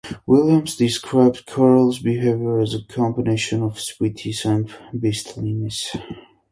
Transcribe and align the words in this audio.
Williams 0.25 0.77
described 0.77 1.45
Carroll's 1.45 1.99
behavior 1.99 2.59
as 2.59 2.73
a 2.73 2.81
combination 2.81 3.61
of 3.61 3.79
"sweetness" 3.79 4.45
and 4.45 4.67
"beastliness". 4.99 5.95